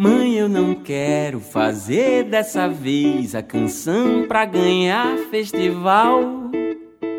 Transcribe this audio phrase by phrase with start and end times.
[0.00, 6.22] Mãe, eu não quero fazer dessa vez a canção pra ganhar festival.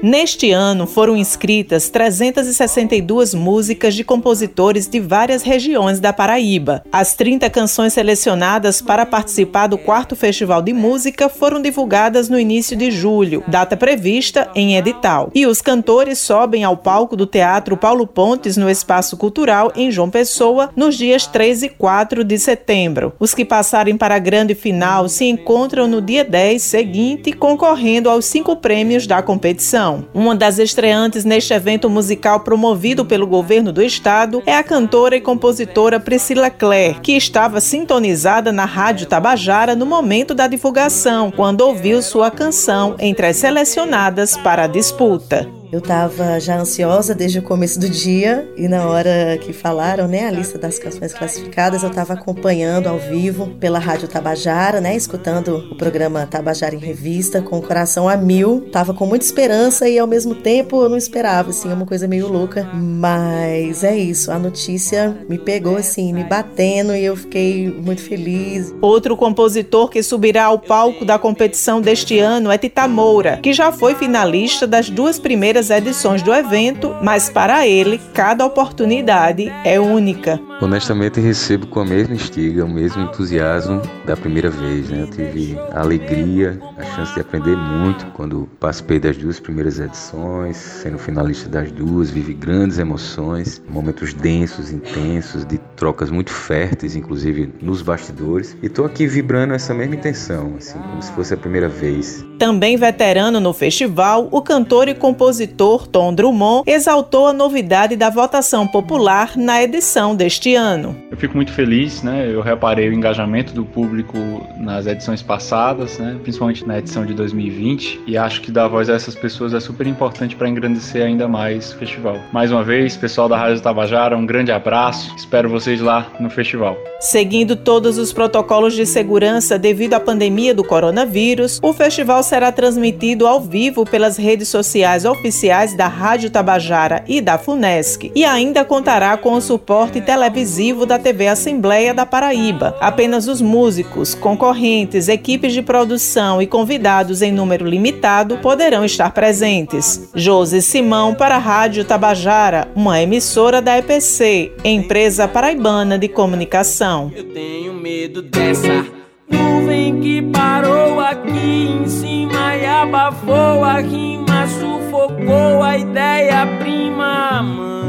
[0.01, 6.81] Neste ano foram inscritas 362 músicas de compositores de várias regiões da Paraíba.
[6.89, 12.78] As 30 canções selecionadas para participar do quarto Festival de Música foram divulgadas no início
[12.78, 15.31] de julho, data prevista em edital.
[15.35, 20.09] E os cantores sobem ao palco do Teatro Paulo Pontes no Espaço Cultural em João
[20.09, 23.11] Pessoa nos dias 3 e 4 de setembro.
[23.20, 28.23] Os que passarem para a grande final se encontram no dia 10 seguinte, concorrendo aos
[28.23, 29.88] cinco prêmios da competição.
[30.13, 35.21] Uma das estreantes neste evento musical promovido pelo governo do estado é a cantora e
[35.21, 42.02] compositora Priscila Clare, que estava sintonizada na Rádio Tabajara no momento da divulgação, quando ouviu
[42.02, 45.59] sua canção entre as selecionadas para a disputa.
[45.71, 50.25] Eu estava já ansiosa desde o começo do dia e na hora que falaram, né,
[50.25, 55.67] a lista das canções classificadas, eu estava acompanhando ao vivo pela Rádio Tabajara, né, escutando
[55.71, 58.67] o programa Tabajara em Revista com o coração a mil.
[58.71, 62.07] Tava com muita esperança e ao mesmo tempo eu não esperava, assim, é uma coisa
[62.07, 62.67] meio louca.
[62.73, 68.73] Mas é isso, a notícia me pegou assim, me batendo e eu fiquei muito feliz.
[68.81, 73.72] Outro compositor que subirá ao palco da competição deste ano é Tita Moura, que já
[73.72, 79.80] foi finalista das duas primeiras primeiras edições do evento, mas para ele, cada oportunidade é
[79.80, 80.40] única.
[80.62, 84.90] Honestamente, recebo com a mesma estiga, o mesmo entusiasmo da primeira vez.
[84.90, 85.04] Né?
[85.04, 90.58] Eu tive a alegria, a chance de aprender muito quando participei das duas primeiras edições,
[90.58, 97.54] sendo finalista das duas, vive grandes emoções, momentos densos, intensos, de trocas muito férteis, inclusive
[97.62, 98.58] nos bastidores.
[98.62, 102.26] E estou aqui vibrando essa mesma intenção, assim, como se fosse a primeira vez.
[102.38, 108.68] Também veterano no festival, o cantor e compositor Tom Drummond exaltou a novidade da votação
[108.68, 110.95] popular na edição deste este ano.
[111.11, 112.28] Eu fico muito feliz, né?
[112.31, 114.17] Eu reparei o engajamento do público
[114.58, 116.17] nas edições passadas, né?
[116.22, 119.86] Principalmente na edição de 2020, e acho que dar voz a essas pessoas é super
[119.86, 122.17] importante para engrandecer ainda mais o festival.
[122.32, 125.14] Mais uma vez, pessoal da Rádio Tabajara, um grande abraço.
[125.15, 126.77] Espero vocês lá no festival.
[126.99, 133.25] Seguindo todos os protocolos de segurança devido à pandemia do coronavírus, o festival será transmitido
[133.25, 139.15] ao vivo pelas redes sociais oficiais da Rádio Tabajara e da FUNESC e ainda contará
[139.17, 142.75] com o suporte televisivo televisivo da TV Assembleia da Paraíba.
[142.79, 150.09] Apenas os músicos, concorrentes, equipes de produção e convidados em número limitado poderão estar presentes.
[150.16, 157.11] Josi Simão para a Rádio Tabajara, uma emissora da EPC, empresa paraibana de comunicação.
[157.13, 158.85] Eu tenho medo dessa
[159.29, 167.88] nuvem que parou aqui em cima e abafou a rima, sufocou a ideia prima, mãe.